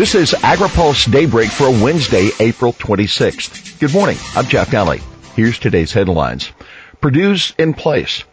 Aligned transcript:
This 0.00 0.14
is 0.14 0.30
AgriPulse 0.30 1.12
Daybreak 1.12 1.50
for 1.50 1.68
Wednesday, 1.68 2.30
April 2.40 2.72
26th. 2.72 3.78
Good 3.80 3.92
morning. 3.92 4.16
I'm 4.34 4.46
Jeff 4.46 4.70
Daly. 4.70 5.02
Here's 5.36 5.58
today's 5.58 5.92
headlines. 5.92 6.50
Perdue's 7.02 7.52
in 7.58 7.74
place. 7.74 8.24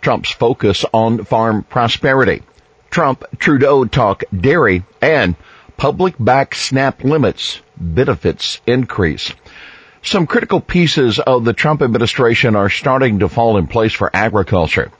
Trump's 0.00 0.32
focus 0.32 0.84
on 0.92 1.24
farm 1.24 1.62
prosperity. 1.62 2.42
Trump 2.90 3.22
Trudeau 3.38 3.84
talk 3.84 4.24
dairy 4.36 4.82
and 5.00 5.36
public 5.76 6.16
back 6.18 6.56
SNAP 6.56 7.04
limits 7.04 7.60
benefits 7.76 8.60
increase. 8.66 9.32
Some 10.02 10.26
critical 10.26 10.60
pieces 10.60 11.20
of 11.20 11.44
the 11.44 11.52
Trump 11.52 11.82
administration 11.82 12.56
are 12.56 12.68
starting 12.68 13.20
to 13.20 13.28
fall 13.28 13.58
in 13.58 13.68
place 13.68 13.92
for 13.92 14.10
agriculture. 14.12 14.90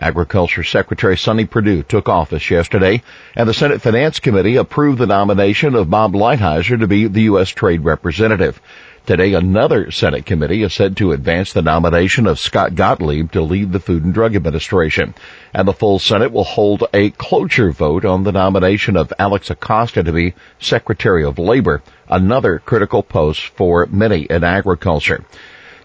Agriculture 0.00 0.62
Secretary 0.62 1.16
Sonny 1.16 1.44
Perdue 1.44 1.82
took 1.82 2.08
office 2.08 2.50
yesterday, 2.50 3.02
and 3.34 3.48
the 3.48 3.54
Senate 3.54 3.82
Finance 3.82 4.20
Committee 4.20 4.56
approved 4.56 4.98
the 4.98 5.06
nomination 5.06 5.74
of 5.74 5.90
Bob 5.90 6.12
Lighthizer 6.12 6.78
to 6.78 6.86
be 6.86 7.08
the 7.08 7.22
U.S. 7.22 7.48
Trade 7.48 7.84
Representative. 7.84 8.60
Today, 9.06 9.32
another 9.32 9.90
Senate 9.90 10.26
committee 10.26 10.62
is 10.62 10.74
said 10.74 10.98
to 10.98 11.12
advance 11.12 11.52
the 11.52 11.62
nomination 11.62 12.26
of 12.26 12.38
Scott 12.38 12.74
Gottlieb 12.74 13.32
to 13.32 13.40
lead 13.40 13.72
the 13.72 13.80
Food 13.80 14.04
and 14.04 14.12
Drug 14.12 14.36
Administration. 14.36 15.14
And 15.54 15.66
the 15.66 15.72
full 15.72 15.98
Senate 15.98 16.30
will 16.30 16.44
hold 16.44 16.84
a 16.92 17.08
cloture 17.08 17.72
vote 17.72 18.04
on 18.04 18.24
the 18.24 18.32
nomination 18.32 18.98
of 18.98 19.12
Alex 19.18 19.48
Acosta 19.48 20.02
to 20.02 20.12
be 20.12 20.34
Secretary 20.60 21.24
of 21.24 21.38
Labor, 21.38 21.82
another 22.06 22.58
critical 22.58 23.02
post 23.02 23.46
for 23.46 23.86
many 23.86 24.24
in 24.24 24.44
agriculture. 24.44 25.24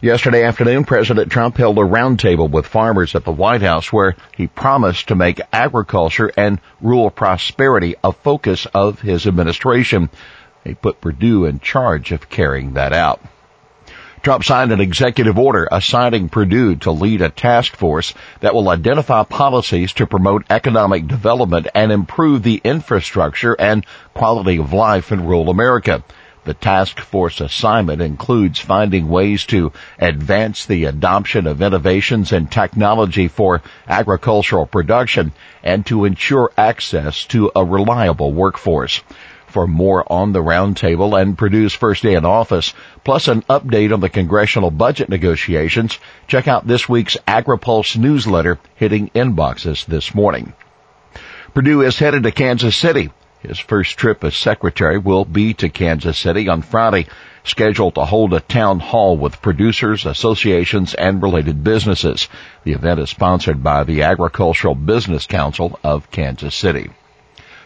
Yesterday 0.03 0.43
afternoon, 0.43 0.83
President 0.83 1.31
Trump 1.31 1.55
held 1.55 1.77
a 1.77 1.81
roundtable 1.81 2.51
with 2.51 2.67
farmers 2.67 3.15
at 3.15 3.23
the 3.23 3.31
White 3.31 3.61
House 3.61 3.93
where 3.93 4.17
he 4.35 4.47
promised 4.47 5.07
to 5.07 5.15
make 5.15 5.39
agriculture 5.53 6.29
and 6.35 6.59
rural 6.81 7.09
prosperity 7.09 7.95
a 8.03 8.11
focus 8.11 8.67
of 8.73 8.99
his 8.99 9.25
administration. 9.25 10.09
He 10.65 10.73
put 10.73 10.99
Perdue 10.99 11.45
in 11.45 11.61
charge 11.61 12.11
of 12.11 12.29
carrying 12.29 12.73
that 12.73 12.91
out. 12.91 13.21
Trump 14.21 14.43
signed 14.43 14.73
an 14.73 14.81
executive 14.81 15.39
order 15.39 15.69
assigning 15.71 16.27
Perdue 16.27 16.75
to 16.81 16.91
lead 16.91 17.21
a 17.21 17.29
task 17.29 17.73
force 17.73 18.13
that 18.41 18.53
will 18.53 18.67
identify 18.67 19.23
policies 19.23 19.93
to 19.93 20.05
promote 20.05 20.43
economic 20.49 21.07
development 21.07 21.67
and 21.73 21.93
improve 21.93 22.43
the 22.43 22.59
infrastructure 22.61 23.55
and 23.57 23.85
quality 24.13 24.57
of 24.57 24.73
life 24.73 25.13
in 25.13 25.25
rural 25.25 25.49
America. 25.49 26.03
The 26.45 26.53
task 26.53 26.99
force 26.99 27.39
assignment 27.39 28.01
includes 28.01 28.59
finding 28.59 29.07
ways 29.07 29.45
to 29.45 29.71
advance 29.97 30.65
the 30.65 30.83
adoption 30.85 31.47
of 31.47 31.61
innovations 31.61 32.33
and 32.33 32.51
technology 32.51 33.29
for 33.29 33.61
agricultural 33.87 34.65
production 34.65 35.31
and 35.63 35.85
to 35.85 36.03
ensure 36.03 36.51
access 36.57 37.23
to 37.27 37.49
a 37.55 37.63
reliable 37.63 38.33
workforce. 38.33 39.01
For 39.47 39.67
more 39.67 40.03
on 40.11 40.33
the 40.33 40.43
roundtable 40.43 41.17
and 41.17 41.37
Perdue's 41.37 41.73
first 41.73 42.03
day 42.03 42.15
in 42.15 42.25
office, 42.25 42.73
plus 43.05 43.29
an 43.29 43.43
update 43.43 43.93
on 43.93 44.01
the 44.01 44.09
congressional 44.09 44.71
budget 44.71 45.07
negotiations, 45.07 45.97
check 46.27 46.49
out 46.49 46.67
this 46.67 46.89
week's 46.89 47.15
AgriPulse 47.25 47.95
newsletter 47.95 48.59
hitting 48.75 49.11
inboxes 49.15 49.85
this 49.85 50.13
morning. 50.13 50.51
Perdue 51.53 51.83
is 51.83 51.99
headed 51.99 52.23
to 52.23 52.31
Kansas 52.31 52.75
City 52.75 53.11
his 53.43 53.59
first 53.59 53.97
trip 53.97 54.23
as 54.23 54.35
secretary 54.35 54.97
will 54.97 55.25
be 55.25 55.53
to 55.55 55.69
Kansas 55.69 56.17
City 56.17 56.49
on 56.49 56.61
Friday, 56.61 57.07
scheduled 57.43 57.95
to 57.95 58.05
hold 58.05 58.33
a 58.33 58.39
town 58.39 58.79
hall 58.79 59.17
with 59.17 59.41
producers, 59.41 60.05
associations, 60.05 60.93
and 60.93 61.21
related 61.21 61.63
businesses. 61.63 62.29
The 62.63 62.71
event 62.71 63.01
is 63.01 63.09
sponsored 63.09 63.61
by 63.61 63.83
the 63.83 64.03
Agricultural 64.03 64.75
Business 64.75 65.27
Council 65.27 65.77
of 65.83 66.09
Kansas 66.09 66.55
City. 66.55 66.89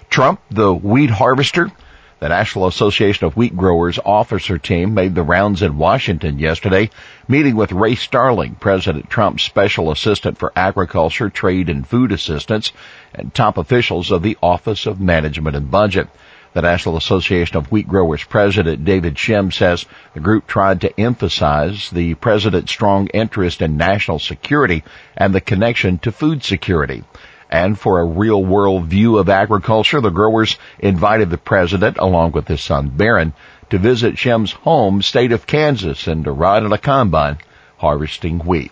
Trump, 0.10 0.42
the 0.50 0.74
wheat 0.74 1.12
harvester, 1.12 1.72
the 2.20 2.30
National 2.30 2.66
Association 2.66 3.28
of 3.28 3.38
Wheat 3.38 3.56
Growers 3.56 4.00
officer 4.04 4.58
team 4.58 4.96
made 4.96 5.14
the 5.14 5.22
rounds 5.22 5.62
in 5.62 5.78
Washington 5.78 6.40
yesterday, 6.40 6.90
meeting 7.28 7.56
with 7.56 7.72
Ray 7.72 7.94
Starling, 7.94 8.56
President 8.56 9.10
Trump's 9.10 9.44
special 9.44 9.92
assistant 9.92 10.38
for 10.40 10.52
agriculture, 10.56 11.30
trade, 11.30 11.70
and 11.70 11.88
food 11.88 12.12
assistance, 12.12 12.72
and 13.14 13.34
top 13.34 13.58
officials 13.58 14.12
of 14.12 14.24
the 14.24 14.38
Office 14.42 14.88
of 14.88 15.00
Management 15.00 15.56
and 15.56 15.70
Budget. 15.70 16.08
The 16.54 16.62
National 16.64 16.98
Association 16.98 17.56
of 17.58 17.72
Wheat 17.72 17.88
Growers 17.88 18.24
President 18.24 18.84
David 18.84 19.14
Schemm 19.14 19.54
says 19.54 19.86
the 20.16 20.20
group 20.20 20.48
tried 20.48 20.82
to 20.82 21.00
emphasize 21.00 21.92
the 21.92 22.16
president's 22.16 22.72
strong 22.72 23.08
interest 23.08 23.62
in 23.62 23.78
national 23.78 24.18
security 24.18 24.84
and 25.16 25.36
the 25.36 25.42
connection 25.42 26.00
to 26.00 26.12
food 26.12 26.44
security. 26.44 27.04
And 27.50 27.80
for 27.80 28.00
a 28.00 28.06
real 28.06 28.44
world 28.44 28.86
view 28.86 29.18
of 29.18 29.30
agriculture, 29.30 30.02
the 30.02 30.10
growers 30.10 30.58
invited 30.80 31.30
the 31.30 31.38
president, 31.38 31.98
along 31.98 32.32
with 32.34 32.48
his 32.48 32.62
son 32.62 32.90
Barron, 32.90 33.34
to 33.70 33.78
visit 33.78 34.18
Schemm's 34.18 34.52
home 34.52 35.02
state 35.02 35.32
of 35.32 35.48
Kansas 35.48 36.08
and 36.08 36.26
to 36.26 36.32
ride 36.32 36.64
in 36.64 36.74
a 36.74 36.78
combine 36.78 37.38
harvesting 37.78 38.40
wheat. 38.40 38.72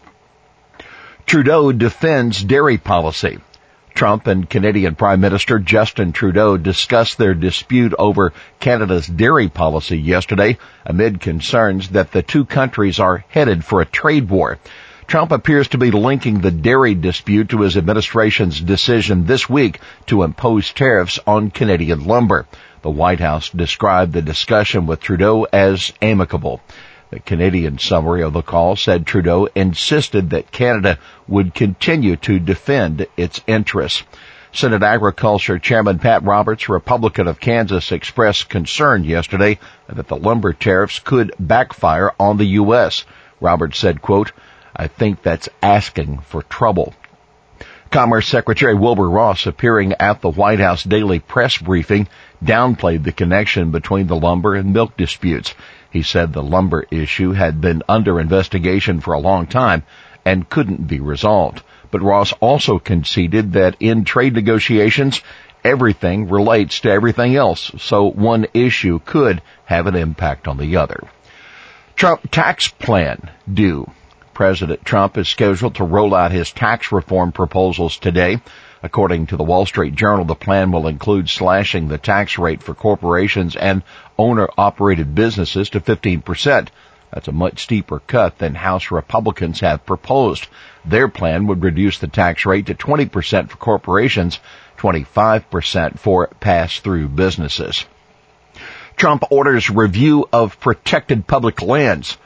Trudeau 1.25 1.72
defends 1.72 2.44
dairy 2.44 2.78
policy. 2.78 3.40
Trump 3.96 4.28
and 4.28 4.50
Canadian 4.50 4.94
Prime 4.94 5.22
Minister 5.22 5.57
Justin 5.57 6.12
Trudeau 6.12 6.57
discussed 6.57 7.18
their 7.18 7.34
dispute 7.34 7.94
over 7.97 8.34
Canada's 8.59 9.07
dairy 9.07 9.47
policy 9.47 9.97
yesterday 9.97 10.57
amid 10.86 11.22
concerns 11.22 11.90
that 11.90 12.12
the 12.12 12.22
two 12.22 12.44
countries 12.44 13.00
are 13.00 13.24
headed 13.30 13.63
for 13.63 13.80
a 13.80 13.86
trade 13.86 14.30
war. 14.30 14.59
Trump 15.07 15.31
appears 15.31 15.67
to 15.67 15.77
be 15.77 15.91
linking 15.91 16.41
the 16.41 16.49
dairy 16.49 16.95
dispute 16.95 17.49
to 17.49 17.61
his 17.61 17.77
administration's 17.77 18.59
decision 18.59 19.25
this 19.25 19.47
week 19.47 19.79
to 20.07 20.23
impose 20.23 20.73
tariffs 20.73 21.19
on 21.27 21.51
Canadian 21.51 22.05
lumber. 22.05 22.47
The 22.81 22.89
White 22.89 23.19
House 23.19 23.49
described 23.49 24.13
the 24.13 24.23
discussion 24.23 24.88
with 24.88 24.99
Trudeau 24.99 25.45
as 25.53 25.94
amicable. 26.01 26.59
The 27.11 27.19
Canadian 27.19 27.77
summary 27.77 28.23
of 28.23 28.33
the 28.33 28.41
call 28.41 28.75
said 28.75 29.05
Trudeau 29.05 29.47
insisted 29.53 30.31
that 30.31 30.51
Canada 30.51 30.97
would 31.27 31.53
continue 31.53 32.15
to 32.17 32.39
defend 32.39 33.05
its 33.15 33.41
interests. 33.45 34.03
Senate 34.51 34.83
Agriculture 34.83 35.59
Chairman 35.59 35.99
Pat 35.99 36.23
Roberts, 36.23 36.67
Republican 36.67 37.27
of 37.27 37.39
Kansas, 37.39 37.91
expressed 37.91 38.49
concern 38.49 39.03
yesterday 39.03 39.59
that 39.88 40.07
the 40.07 40.15
lumber 40.15 40.51
tariffs 40.51 40.97
could 40.97 41.31
backfire 41.39 42.11
on 42.19 42.38
the 42.38 42.45
U.S. 42.45 43.05
Roberts 43.39 43.77
said, 43.77 44.01
quote, 44.01 44.31
I 44.75 44.88
think 44.88 45.22
that's 45.22 45.50
asking 45.62 46.19
for 46.19 46.41
trouble. 46.41 46.94
Commerce 47.91 48.28
Secretary 48.28 48.74
Wilbur 48.74 49.09
Ross, 49.09 49.46
appearing 49.46 49.94
at 49.94 50.19
the 50.22 50.30
White 50.30 50.59
House 50.59 50.84
daily 50.84 51.19
press 51.19 51.58
briefing, 51.58 52.08
downplayed 52.44 53.03
the 53.03 53.13
connection 53.13 53.72
between 53.72 54.08
the 54.08 54.18
lumber 54.18 54.56
and 54.56 54.74
milk 54.74 54.97
disputes. 54.97 55.53
He 55.91 56.02
said 56.02 56.34
the 56.34 56.44
lumber 56.44 56.86
issue 56.91 57.31
had 57.31 57.62
been 57.62 57.84
under 57.88 58.19
investigation 58.19 59.00
for 59.00 59.13
a 59.13 59.19
long 59.19 59.47
time 59.47 59.84
and 60.25 60.50
couldn't 60.50 60.88
be 60.88 61.00
resolved. 61.00 61.62
But 61.90 62.02
Ross 62.02 62.34
also 62.42 62.80
conceded 62.80 63.53
that 63.53 63.78
in 63.80 64.03
trade 64.03 64.34
negotiations, 64.34 65.22
everything 65.63 66.28
relates 66.28 66.81
to 66.81 66.92
everything 66.92 67.36
else, 67.36 67.72
so 67.78 68.12
one 68.12 68.47
issue 68.53 69.00
could 69.00 69.42
have 69.66 69.88
an 69.88 69.96
impact 69.96 70.50
on 70.50 70.57
the 70.57 70.78
other. 70.78 71.02
Trump 71.96 72.30
tax 72.30 72.68
plan 72.68 73.30
due. 73.52 73.90
President 74.35 74.85
Trump 74.85 75.18
is 75.18 75.28
scheduled 75.28 75.75
to 75.75 75.84
roll 75.84 76.13
out 76.13 76.31
his 76.31 76.51
tax 76.51 76.91
reform 76.91 77.31
proposals 77.31 77.97
today. 77.97 78.41
According 78.84 79.28
to 79.28 79.38
the 79.38 79.44
Wall 79.44 79.66
Street 79.66 79.96
Journal, 79.96 80.25
the 80.25 80.35
plan 80.35 80.72
will 80.72 80.88
include 80.88 81.29
slashing 81.29 81.88
the 81.88 81.97
tax 81.97 82.38
rate 82.38 82.62
for 82.62 82.75
corporations 82.75 83.56
and 83.56 83.81
owner 84.18 84.47
operated 84.57 85.16
businesses 85.16 85.69
to 85.72 85.79
15%. 85.79 86.68
That's 87.12 87.29
a 87.29 87.31
much 87.31 87.63
steeper 87.63 88.00
cut 88.00 88.38
than 88.38 88.56
House 88.56 88.91
Republicans 88.91 89.62
have 89.62 89.85
proposed. 89.85 90.47
Their 90.84 91.07
plan 91.07 91.47
would 91.47 91.63
reduce 91.63 91.97
the 92.00 92.09
tax 92.09 92.45
rate 92.45 92.66
to 92.66 92.75
20% 92.75 93.50
for 93.50 93.57
corporations, 93.57 94.40
25% 94.78 95.97
for 95.97 96.28
pass-through 96.41 97.07
businesses. 97.07 97.85
Trump 98.98 99.24
orders 99.31 99.69
review 99.69 100.27
of 100.33 100.59
protected 100.59 101.25
public 101.25 101.62
lands. 101.62 102.18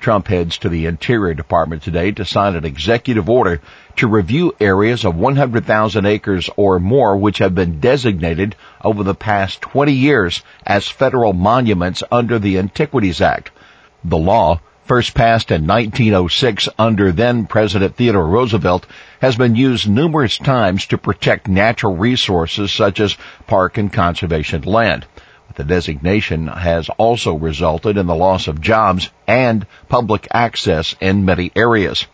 Trump 0.00 0.28
heads 0.28 0.58
to 0.58 0.68
the 0.68 0.86
Interior 0.86 1.34
Department 1.34 1.82
today 1.82 2.12
to 2.12 2.24
sign 2.24 2.54
an 2.54 2.64
executive 2.64 3.28
order 3.28 3.60
to 3.96 4.06
review 4.06 4.54
areas 4.60 5.04
of 5.04 5.16
100,000 5.16 6.06
acres 6.06 6.48
or 6.56 6.78
more 6.78 7.16
which 7.16 7.38
have 7.38 7.54
been 7.54 7.80
designated 7.80 8.56
over 8.82 9.02
the 9.02 9.14
past 9.14 9.60
20 9.60 9.92
years 9.92 10.42
as 10.64 10.88
federal 10.88 11.32
monuments 11.32 12.02
under 12.10 12.38
the 12.38 12.58
Antiquities 12.58 13.20
Act. 13.20 13.50
The 14.04 14.16
law, 14.16 14.60
first 14.84 15.14
passed 15.14 15.50
in 15.50 15.66
1906 15.66 16.68
under 16.78 17.10
then 17.10 17.46
President 17.46 17.96
Theodore 17.96 18.26
Roosevelt, 18.26 18.86
has 19.20 19.36
been 19.36 19.56
used 19.56 19.88
numerous 19.88 20.38
times 20.38 20.86
to 20.86 20.98
protect 20.98 21.48
natural 21.48 21.96
resources 21.96 22.70
such 22.70 23.00
as 23.00 23.16
park 23.46 23.76
and 23.76 23.92
conservation 23.92 24.62
land. 24.62 25.06
The 25.54 25.64
designation 25.64 26.48
has 26.48 26.88
also 26.98 27.34
resulted 27.34 27.96
in 27.96 28.06
the 28.06 28.14
loss 28.14 28.48
of 28.48 28.60
jobs 28.60 29.10
and 29.26 29.66
public 29.88 30.28
access 30.32 30.94
in 31.00 31.24
many 31.24 31.50
areas. 31.56 32.06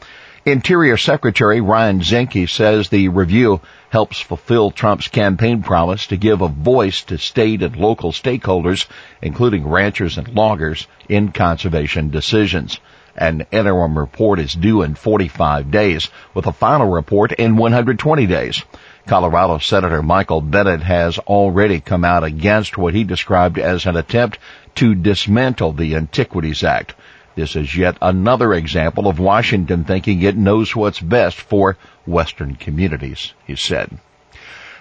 Interior 0.44 0.96
Secretary 0.96 1.60
Ryan 1.60 2.00
Zinke 2.00 2.48
says 2.48 2.88
the 2.88 3.08
review 3.08 3.60
helps 3.90 4.20
fulfill 4.20 4.72
Trump's 4.72 5.06
campaign 5.06 5.62
promise 5.62 6.08
to 6.08 6.16
give 6.16 6.40
a 6.40 6.48
voice 6.48 7.02
to 7.04 7.16
state 7.16 7.62
and 7.62 7.76
local 7.76 8.10
stakeholders, 8.10 8.86
including 9.20 9.68
ranchers 9.68 10.18
and 10.18 10.28
loggers, 10.34 10.88
in 11.08 11.30
conservation 11.30 12.10
decisions. 12.10 12.80
An 13.16 13.46
interim 13.52 13.96
report 13.96 14.40
is 14.40 14.54
due 14.54 14.82
in 14.82 14.94
45 14.94 15.70
days, 15.70 16.08
with 16.34 16.46
a 16.46 16.52
final 16.52 16.90
report 16.90 17.30
in 17.30 17.56
120 17.56 18.26
days. 18.26 18.64
Colorado 19.06 19.58
Senator 19.58 20.02
Michael 20.02 20.40
Bennet 20.40 20.82
has 20.82 21.18
already 21.18 21.80
come 21.80 22.04
out 22.04 22.22
against 22.22 22.78
what 22.78 22.94
he 22.94 23.02
described 23.02 23.58
as 23.58 23.84
an 23.84 23.96
attempt 23.96 24.38
to 24.76 24.94
dismantle 24.94 25.72
the 25.72 25.96
Antiquities 25.96 26.62
Act. 26.62 26.94
This 27.34 27.56
is 27.56 27.76
yet 27.76 27.96
another 28.00 28.52
example 28.52 29.08
of 29.08 29.18
Washington 29.18 29.84
thinking 29.84 30.22
it 30.22 30.36
knows 30.36 30.76
what's 30.76 31.00
best 31.00 31.40
for 31.40 31.76
Western 32.06 32.54
communities, 32.54 33.32
he 33.46 33.56
said. 33.56 33.98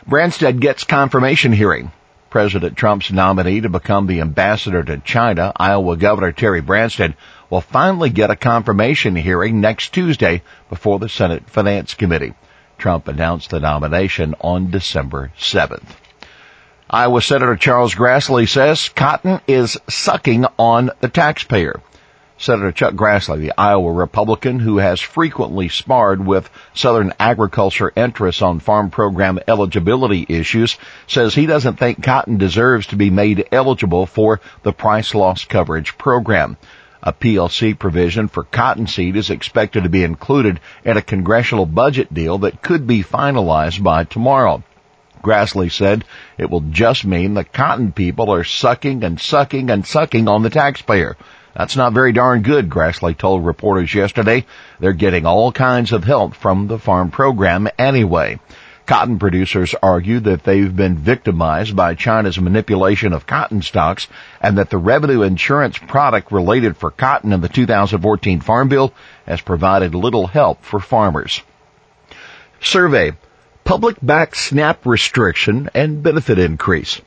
Branstad 0.08 0.60
gets 0.60 0.84
confirmation 0.84 1.52
hearing. 1.52 1.92
President 2.30 2.78
Trump's 2.78 3.12
nominee 3.12 3.62
to 3.62 3.70
become 3.70 4.08
the 4.08 4.22
ambassador 4.22 4.84
to 4.84 5.00
China, 5.00 5.52
Iowa 5.56 5.98
Governor 5.98 6.32
Terry 6.32 6.62
Branstad, 6.62 7.16
will 7.50 7.62
finally 7.62 8.10
get 8.10 8.32
a 8.32 8.36
confirmation 8.36 9.16
hearing 9.16 9.60
next 9.62 9.94
Tuesday 9.94 10.42
before 10.70 11.00
the 11.00 11.10
Senate 11.10 11.50
Finance 11.50 11.94
Committee. 11.96 12.34
Trump 12.82 13.08
announced 13.08 13.52
the 13.52 13.60
nomination 13.60 14.34
on 14.42 14.72
December 14.72 15.32
7th. 15.38 15.86
Iowa 16.90 17.22
Senator 17.22 17.56
Charles 17.56 17.94
Grassley 17.94 18.50
says 18.50 18.90
cotton 18.90 19.40
is 19.48 19.78
sucking 19.88 20.46
on 20.58 20.90
the 21.00 21.08
taxpayer. 21.08 21.80
Senator 22.40 22.72
Chuck 22.72 22.96
Grassley, 22.96 23.40
the 23.40 23.54
Iowa 23.56 23.94
Republican 23.94 24.58
who 24.58 24.80
has 24.80 25.00
frequently 25.00 25.70
sparred 25.70 26.26
with 26.26 26.50
Southern 26.74 27.14
agriculture 27.20 27.94
interests 27.96 28.42
on 28.42 28.60
farm 28.60 28.90
program 28.90 29.38
eligibility 29.48 30.26
issues, 30.28 30.80
says 31.06 31.36
he 31.36 31.46
doesn't 31.46 31.78
think 31.78 32.02
cotton 32.02 32.40
deserves 32.40 32.88
to 32.88 32.96
be 32.96 33.12
made 33.12 33.48
eligible 33.52 34.08
for 34.08 34.42
the 34.64 34.74
price 34.74 35.14
loss 35.14 35.46
coverage 35.46 36.00
program. 36.00 36.58
A 37.04 37.12
PLC 37.12 37.78
provision 37.78 38.28
for 38.28 38.44
cottonseed 38.44 39.16
is 39.16 39.32
expected 39.32 39.84
to 39.84 39.90
be 39.90 40.04
included 40.04 40.60
in 40.86 40.98
a 40.98 41.02
congressional 41.02 41.66
budget 41.66 42.14
deal 42.14 42.38
that 42.40 42.62
could 42.62 42.86
be 42.86 43.04
finalized 43.04 43.82
by 43.82 44.04
tomorrow. 44.04 44.62
Grassley 45.24 45.72
said 45.72 46.06
it 46.38 46.50
will 46.50 46.62
just 46.62 47.04
mean 47.04 47.34
the 47.34 47.44
cotton 47.44 47.92
people 47.92 48.32
are 48.32 48.44
sucking 48.44 49.04
and 49.04 49.20
sucking 49.20 49.70
and 49.70 49.86
sucking 49.86 50.28
on 50.28 50.44
the 50.44 50.50
taxpayer. 50.50 51.18
That's 51.56 51.76
not 51.76 51.94
very 51.94 52.14
darn 52.14 52.44
good, 52.44 52.70
Grassley 52.70 53.18
told 53.18 53.46
reporters 53.46 53.94
yesterday. 53.94 54.46
They're 54.80 54.94
getting 54.94 55.26
all 55.26 55.52
kinds 55.52 55.92
of 55.92 56.04
help 56.04 56.36
from 56.36 56.68
the 56.68 56.80
farm 56.80 57.12
program 57.12 57.68
anyway. 57.78 58.40
Cotton 58.86 59.20
producers 59.20 59.76
argue 59.82 60.20
that 60.22 60.44
they've 60.44 60.76
been 60.76 60.98
victimized 60.98 61.76
by 61.76 61.96
China's 61.96 62.40
manipulation 62.40 63.14
of 63.14 63.26
cotton 63.26 63.62
stocks 63.62 64.08
and 64.42 64.58
that 64.58 64.70
the 64.70 64.78
revenue 64.78 65.22
insurance 65.22 65.78
product 65.78 66.32
related 66.32 66.76
for 66.76 66.92
cotton 66.92 67.32
in 67.32 67.42
the 67.42 67.50
2014 67.50 68.42
Farm 68.42 68.70
Bill 68.70 68.94
has 69.26 69.42
provided 69.42 69.96
little 69.96 70.28
help 70.28 70.64
for 70.64 70.80
farmers. 70.80 71.42
Survey. 72.60 73.14
Public 73.64 73.98
back 74.02 74.36
SNAP 74.36 74.86
restriction 74.86 75.70
and 75.74 76.04
benefit 76.04 76.40
increase. 76.40 77.00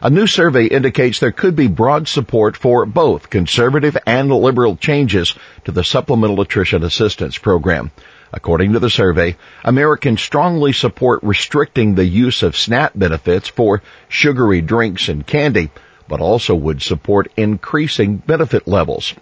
A 0.00 0.10
new 0.10 0.26
survey 0.26 0.66
indicates 0.66 1.18
there 1.18 1.32
could 1.32 1.56
be 1.56 1.66
broad 1.66 2.06
support 2.06 2.56
for 2.56 2.86
both 2.86 3.30
conservative 3.30 3.96
and 4.06 4.30
liberal 4.30 4.76
changes 4.76 5.34
to 5.64 5.72
the 5.72 5.82
Supplemental 5.82 6.36
Nutrition 6.36 6.84
Assistance 6.84 7.36
Program. 7.36 7.90
According 8.32 8.74
to 8.74 8.78
the 8.78 8.90
survey, 8.90 9.36
Americans 9.64 10.20
strongly 10.20 10.72
support 10.72 11.20
restricting 11.22 11.94
the 11.94 12.04
use 12.04 12.42
of 12.42 12.56
SNAP 12.56 12.92
benefits 12.94 13.48
for 13.48 13.82
sugary 14.08 14.60
drinks 14.60 15.08
and 15.08 15.26
candy, 15.26 15.70
but 16.08 16.20
also 16.20 16.54
would 16.54 16.82
support 16.82 17.32
increasing 17.36 18.16
benefit 18.16 18.68
levels. 18.68 19.14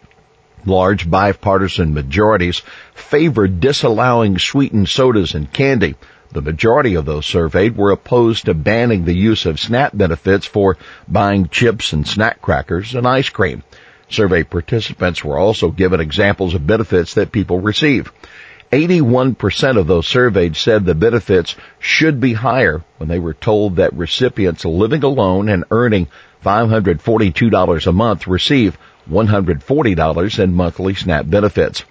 Large 0.64 1.08
bipartisan 1.08 1.94
majorities 1.94 2.62
favor 2.94 3.46
disallowing 3.46 4.38
sweetened 4.38 4.88
sodas 4.88 5.34
and 5.34 5.52
candy, 5.52 5.94
the 6.32 6.42
majority 6.42 6.96
of 6.96 7.04
those 7.04 7.24
surveyed 7.24 7.76
were 7.76 7.92
opposed 7.92 8.46
to 8.46 8.54
banning 8.54 9.04
the 9.04 9.16
use 9.16 9.46
of 9.46 9.60
SNAP 9.60 9.96
benefits 9.96 10.44
for 10.44 10.76
buying 11.06 11.48
chips 11.48 11.92
and 11.92 12.06
snack 12.06 12.42
crackers 12.42 12.94
and 12.94 13.06
ice 13.06 13.28
cream. 13.28 13.62
Survey 14.08 14.42
participants 14.42 15.24
were 15.24 15.38
also 15.38 15.70
given 15.70 16.00
examples 16.00 16.54
of 16.54 16.66
benefits 16.66 17.14
that 17.14 17.32
people 17.32 17.60
receive. 17.60 18.12
81% 18.76 19.78
of 19.78 19.86
those 19.86 20.06
surveyed 20.06 20.54
said 20.54 20.84
the 20.84 20.94
benefits 20.94 21.56
should 21.78 22.20
be 22.20 22.34
higher 22.34 22.84
when 22.98 23.08
they 23.08 23.18
were 23.18 23.32
told 23.32 23.76
that 23.76 23.94
recipients 23.94 24.66
living 24.66 25.02
alone 25.02 25.48
and 25.48 25.64
earning 25.70 26.08
$542 26.44 27.86
a 27.86 27.92
month 27.92 28.26
receive 28.26 28.76
$140 29.10 30.38
in 30.38 30.52
monthly 30.52 30.94
SNAP 30.94 31.30
benefits. 31.30 31.84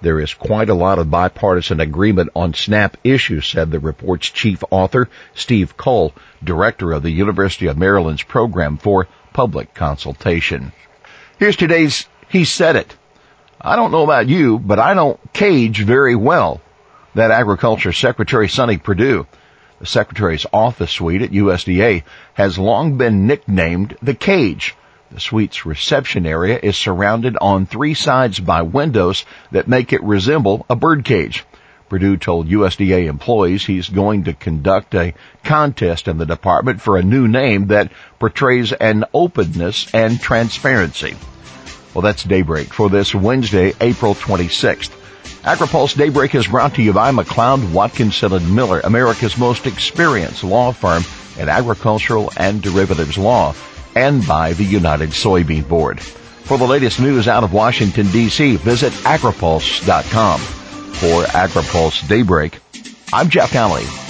There 0.00 0.18
is 0.18 0.32
quite 0.32 0.70
a 0.70 0.74
lot 0.74 0.98
of 0.98 1.10
bipartisan 1.10 1.78
agreement 1.78 2.30
on 2.34 2.54
SNAP 2.54 2.96
issues, 3.04 3.46
said 3.46 3.70
the 3.70 3.78
report's 3.78 4.30
chief 4.30 4.64
author, 4.70 5.10
Steve 5.34 5.76
Kull, 5.76 6.14
director 6.42 6.92
of 6.92 7.02
the 7.02 7.10
University 7.10 7.66
of 7.66 7.76
Maryland's 7.76 8.22
program 8.22 8.78
for 8.78 9.08
public 9.34 9.74
consultation. 9.74 10.72
Here's 11.38 11.56
today's 11.56 12.06
He 12.30 12.46
Said 12.46 12.76
It. 12.76 12.96
I 13.60 13.76
don't 13.76 13.92
know 13.92 14.04
about 14.04 14.28
you, 14.28 14.58
but 14.58 14.78
I 14.78 14.94
don't 14.94 15.20
cage 15.32 15.82
very 15.82 16.16
well. 16.16 16.60
That 17.14 17.30
Agriculture 17.30 17.92
Secretary 17.92 18.48
Sonny 18.48 18.78
Perdue. 18.78 19.26
The 19.80 19.86
Secretary's 19.86 20.46
office 20.52 20.90
suite 20.90 21.22
at 21.22 21.30
USDA 21.30 22.04
has 22.34 22.58
long 22.58 22.98
been 22.98 23.26
nicknamed 23.26 23.96
the 24.02 24.14
cage 24.14 24.74
the 25.12 25.20
suite's 25.20 25.66
reception 25.66 26.24
area 26.24 26.58
is 26.62 26.76
surrounded 26.76 27.36
on 27.40 27.66
three 27.66 27.94
sides 27.94 28.38
by 28.38 28.62
windows 28.62 29.24
that 29.50 29.66
make 29.66 29.92
it 29.92 30.02
resemble 30.04 30.64
a 30.70 30.76
birdcage. 30.76 31.44
Perdue 31.88 32.16
told 32.16 32.48
USDA 32.48 33.06
employees 33.08 33.64
he's 33.64 33.88
going 33.88 34.24
to 34.24 34.34
conduct 34.34 34.94
a 34.94 35.14
contest 35.42 36.06
in 36.06 36.18
the 36.18 36.26
department 36.26 36.80
for 36.80 36.96
a 36.96 37.02
new 37.02 37.26
name 37.26 37.66
that 37.68 37.90
portrays 38.20 38.72
an 38.72 39.04
openness 39.12 39.92
and 39.92 40.20
transparency. 40.20 41.16
Well, 41.94 42.02
that's 42.02 42.24
Daybreak 42.24 42.72
for 42.72 42.88
this 42.88 43.14
Wednesday, 43.14 43.72
April 43.80 44.14
26th. 44.14 44.90
AgriPulse 45.42 45.96
Daybreak 45.96 46.34
is 46.34 46.46
brought 46.46 46.74
to 46.74 46.82
you 46.82 46.92
by 46.92 47.10
McLeod, 47.12 47.72
Watkinson 47.72 48.32
and 48.32 48.54
Miller, 48.54 48.80
America's 48.80 49.38
most 49.38 49.66
experienced 49.66 50.44
law 50.44 50.72
firm 50.72 51.02
in 51.38 51.48
agricultural 51.48 52.30
and 52.36 52.60
derivatives 52.62 53.16
law 53.16 53.54
and 53.96 54.26
by 54.26 54.52
the 54.52 54.64
United 54.64 55.10
Soybean 55.10 55.66
Board. 55.66 56.00
For 56.00 56.58
the 56.58 56.66
latest 56.66 57.00
news 57.00 57.28
out 57.28 57.44
of 57.44 57.52
Washington, 57.52 58.10
D.C., 58.10 58.56
visit 58.56 58.92
agripulse.com. 58.92 60.40
For 60.40 61.22
AgriPulse 61.24 62.06
Daybreak, 62.06 62.58
I'm 63.12 63.30
Jeff 63.30 63.52
Nalley. 63.52 64.09